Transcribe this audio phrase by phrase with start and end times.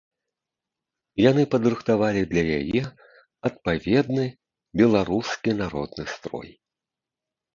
[1.29, 2.81] Яны падрыхтавалі для яе
[3.49, 4.25] адпаведны
[4.81, 6.49] беларускі народны строй.